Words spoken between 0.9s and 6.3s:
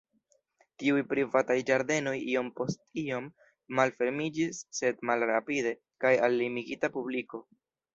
privataj ĝardenoj iom post iom malfermiĝis sed malrapide kaj